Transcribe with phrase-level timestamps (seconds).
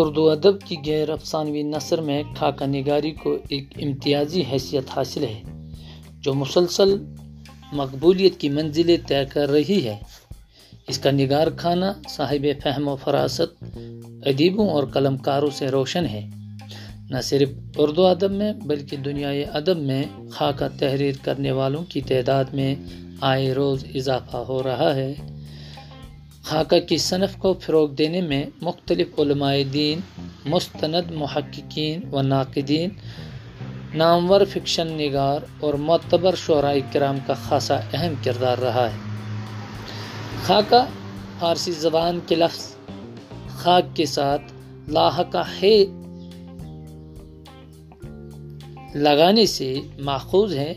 [0.00, 5.42] اردو ادب کی غیر افسانوی نثر میں خاکہ نگاری کو ایک امتیازی حیثیت حاصل ہے،
[6.20, 6.96] جو مسلسل
[7.72, 9.96] مقبولیت کی منزلیں طے کر رہی ہے۔
[10.88, 13.64] اس کا نگار خانہ صاحب فہم و فراست
[14.26, 16.26] ادیبوں اور قلم کاروں سے روشن ہے۔
[17.10, 22.44] نہ صرف اردو ادب میں، بلکہ دنیائے ادب میں خاکہ تحریر کرنے والوں کی تعداد
[22.44, 22.74] میں
[23.20, 25.14] آئے روز اضافہ ہو رہا ہے۔
[26.48, 30.00] خاکہ کی صنف کو فروغ دینے میں مختلف علماء دین،
[30.44, 32.90] مستند محققین و ناقدین،
[33.94, 38.96] نامور فکشن نگار اور معتبر شعراء کرام کا خاصا اہم کردار رہا ہے۔
[40.46, 40.84] خاکہ
[41.38, 42.74] فارسی زبان کے لفظ
[43.48, 44.52] خاک کے ساتھ
[44.88, 45.84] لاحقہ ہے
[48.94, 50.74] لگانے سے ماخوذ ہے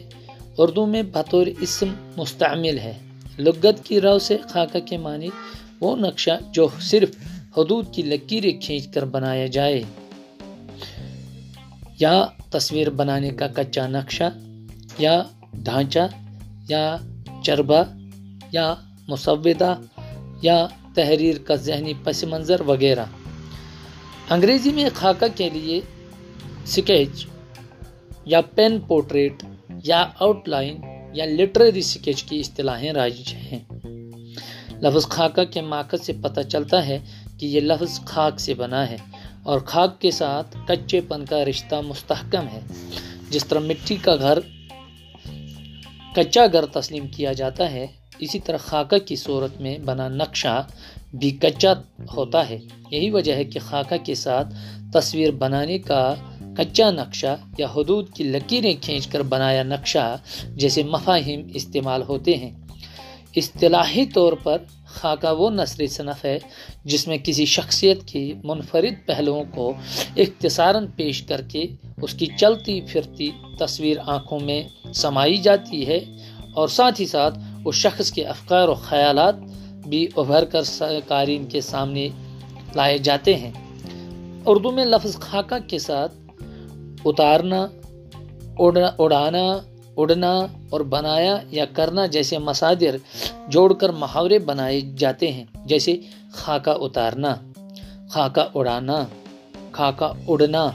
[0.57, 2.93] اردو میں بطور اسم مستعمل ہے۔
[3.39, 5.29] لغت کی رو سے خاکہ کے معنی
[5.81, 7.09] وہ نقشہ جو صرف
[7.57, 9.83] حدود کی لکیریں کھینچ کر بنایا جائے۔
[11.99, 14.37] یا تصویر بنانے کا کچا نقشہ،
[14.99, 15.99] یا ڈھانچہ،
[16.69, 16.97] یا
[17.43, 17.83] چربہ،
[18.51, 18.75] یا
[19.07, 19.81] مسودہ،
[20.41, 23.05] یا تحریر کا ذہنی پس منظر وغیرہ۔
[24.29, 25.81] انگریزی میں خاکہ کے لیے
[26.65, 27.27] سکیچ
[28.25, 29.43] یا پین پورٹریٹ
[29.83, 30.77] یا آؤٹ لائن
[31.13, 33.80] یا لٹریری سکیچ کی اصطلاحیں رائج ہیں۔
[34.81, 36.99] لفظ خاکہ کے ماخذ سے پتہ چلتا ہے
[37.37, 38.97] کہ یہ لفظ خاک سے بنا ہے
[39.43, 42.59] اور خاک کے ساتھ کچے پن کا رشتہ مستحکم ہے،
[43.29, 44.39] جس طرح مٹی کا گھر،
[46.15, 47.87] کچا گھر تسلیم کیا جاتا ہے،
[48.19, 50.67] اسی طرح خاکہ کی صورت میں بنا نقشہ
[51.13, 51.73] بھی کچا
[52.15, 52.57] ہوتا ہے۔
[52.91, 54.47] یہی وجہ ہے کہ خاکہ کے ساتھ
[54.93, 56.15] تصویر بنانے کا
[56.57, 60.17] کچا نقشہ یا حدود کی لکیریں کھینچ کر بنایا نقشہ
[60.55, 62.51] جیسے مفاہم استعمال ہوتے ہیں۔
[63.35, 66.39] اصطلاحی طور پر خاکہ وہ نثری صنف ہے
[66.85, 69.73] جس میں کسی شخصیت کی منفرد پہلوؤں کو
[70.17, 71.65] اختصاراً پیش کر کے
[72.01, 75.99] اس کی چلتی پھرتی تصویر آنکھوں میں سمائی جاتی ہے
[76.53, 79.35] اور ساتھ ہی ساتھ اس شخص کے افکار و خیالات
[79.87, 80.61] بھی ابھر کر
[81.07, 82.09] قارئین کے سامنے
[82.75, 83.51] لائے جاتے ہیں۔
[84.45, 86.11] اردو میں لفظ خاکہ کے ساتھ
[87.05, 87.67] اتارنا
[88.99, 89.57] اڑانا
[90.01, 90.33] اڑنا
[90.69, 92.95] اور بنایا یا کرنا جیسے مصادر
[93.47, 95.95] جوڑ کر محاورے بنائے جاتے ہیں، جیسے
[96.33, 97.33] خاکہ اتارنا،
[98.09, 99.03] خاکہ اڑانا،
[99.71, 100.69] خاکہ اڑنا،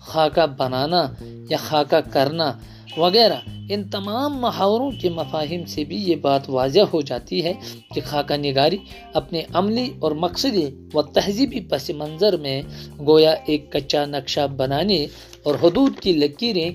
[0.00, 1.02] خاکہ بنانا
[1.50, 2.50] یا خاکہ کرنا
[2.96, 3.38] وغیرہ۔
[3.70, 7.52] ان تمام محاوروں کے مفاہم سے بھی یہ بات واضح ہو جاتی ہے
[7.94, 8.78] کہ خاکہ نگاری
[9.12, 12.60] اپنے عملی اور مقصدی و تہذیبی پس منظر میں
[13.06, 15.06] گویا ایک کچا نقشہ بنانے
[15.42, 16.70] اور حدود کی لکیریں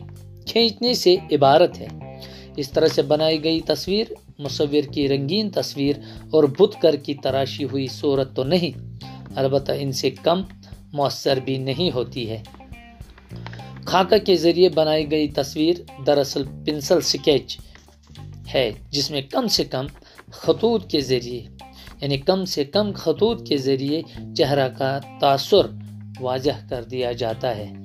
[0.45, 1.87] کھینچنے سے عبارت ہے۔
[2.57, 4.05] اس طرح سے بنائی گئی تصویر،
[4.39, 5.95] مصور کی رنگین تصویر
[6.31, 9.03] اور بت کر کی تراشی ہوئی صورت تو نہیں،
[9.35, 10.41] البتہ ان سے کم
[10.93, 12.43] مؤثر بھی نہیں ہوتی ہے۔
[13.85, 15.75] خاکہ کے ذریعے بنائی گئی تصویر
[16.07, 17.57] دراصل پنسل سکیچ
[18.53, 19.85] ہے، جس میں کم سے کم
[20.31, 21.41] خطوط کے ذریعے
[22.01, 24.01] یعنی کم سے کم خطوط کے ذریعے
[24.37, 25.67] چہرہ کا تاثر
[26.19, 27.84] واضح کر دیا جاتا ہے۔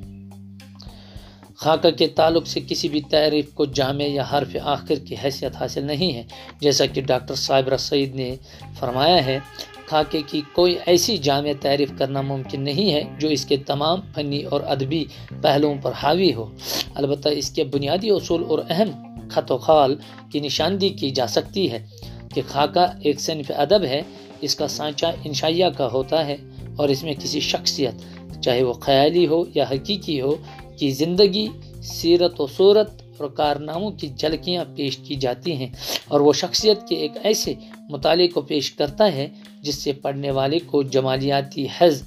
[1.60, 5.84] خاکہ کے تعلق سے کسی بھی تعریف کو جامع یا حرف آخر کی حیثیت حاصل
[5.84, 6.22] نہیں ہے۔
[6.60, 8.34] جیسا کہ ڈاکٹر صابرہ سعید نے
[8.78, 9.38] فرمایا ہے،
[9.86, 14.42] خاکے کی کوئی ایسی جامع تعریف کرنا ممکن نہیں ہے جو اس کے تمام فنی
[14.42, 15.04] اور ادبی
[15.42, 16.46] پہلوؤں پر حاوی ہو۔
[16.94, 18.90] البتہ اس کے بنیادی اصول اور اہم
[19.30, 19.94] خط و خال
[20.32, 21.86] کی نشاندہی کی جا سکتی ہے
[22.34, 24.02] کہ خاکہ ایک صنف ادب ہے،
[24.40, 26.36] اس کا سانچہ انشائیہ کا ہوتا ہے
[26.76, 27.94] اور اس میں کسی شخصیت،
[28.40, 30.36] چاہے وہ خیالی ہو یا حقیقی ہو
[30.80, 31.46] کی زندگی،
[31.82, 35.66] سیرت و صورت اور کارناموں کی جھلکیاں پیش کی جاتی ہیں
[36.08, 37.54] اور وہ شخصیت کے ایک ایسے
[37.90, 39.26] مطالعے کو پیش کرتا ہے
[39.62, 42.02] جس سے پڑھنے والے کو جمالیاتی حز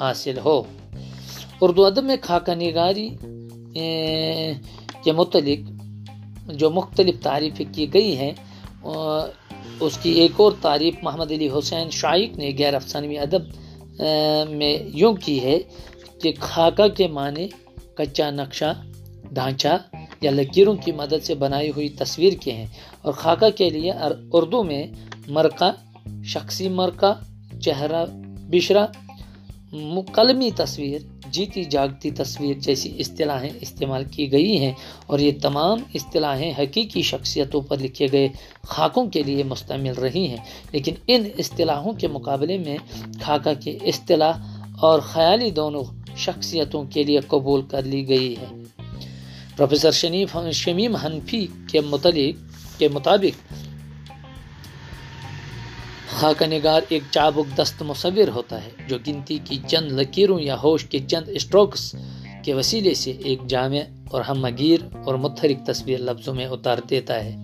[0.00, 0.62] حاصل ہو۔
[1.60, 3.08] اردو ادب میں خاکہ نگاری
[5.04, 5.70] کے متعلق
[6.54, 8.32] جو مختلف تعریفیں کی گئی ہیں
[9.80, 13.42] اس کی ایک اور تعریف محمد علی حسین شائق نے غیر افسانوی ادب
[14.50, 15.58] میں یوں کی ہے
[16.22, 17.46] کہ خاکہ کے معنی
[17.98, 18.82] کچا، نقشہ،
[19.32, 19.76] ڈھانچہ
[20.20, 22.66] یا لکیروں کی مدد سے بنائی ہوئی تصویر کے ہیں
[23.02, 23.92] اور خاکہ کے لیے
[24.32, 24.86] اردو میں
[25.26, 25.70] مرکہ،
[26.24, 27.12] شخصی مرکہ،
[27.60, 28.04] چہرہ
[28.50, 28.86] بشرا
[30.12, 31.00] قلمی تصویر،
[31.30, 34.72] جیتی جاگتی تصویر جیسی اصطلاحیں استعمال کی گئی ہیں
[35.06, 38.28] اور یہ تمام اصطلاحیں حقیقی شخصیتوں پر لکھے گئے
[38.62, 42.76] خاکوں کے لیے مستعمل رہی ہیں۔ لیکن ان اصطلاحوں کے مقابلے میں
[43.22, 44.32] خاکہ کے اصطلاح
[44.80, 45.84] اور خیالی دونوں
[46.18, 48.46] شخصیتوں کے لیے قبول کر لی گئی ہے۔
[49.56, 53.52] پروفیسر شنیف شمیم حنفی کے متعلق کے مطابق
[56.10, 60.84] خاکہ نگار ایک چابک دست مصور ہوتا ہے، جو گنتی کی چند لکیروں یا ہوش
[60.84, 61.94] کے چند اسٹروکس
[62.44, 63.80] کے وسیلے سے ایک جامع
[64.10, 67.36] اور ہم مگیر اور متحرک تصویر لفظوں میں اتار دیتا ہے۔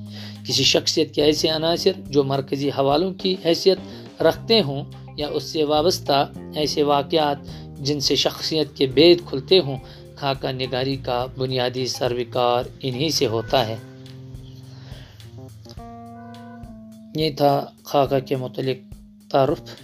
[0.47, 4.85] کسی شخصیت کے ایسے عناصر جو مرکزی حوالوں کی حیثیت رکھتے ہوں
[5.17, 7.39] یا اس سے وابستہ ایسے واقعات
[7.85, 9.79] جن سے شخصیت کے بید کھلتے ہوں
[10.17, 13.77] خاکہ نگاری کا بنیادی سروکار انہی سے ہوتا ہے۔
[17.17, 18.79] یہ تھا خاکہ کے متعلق
[19.31, 19.84] تعارف۔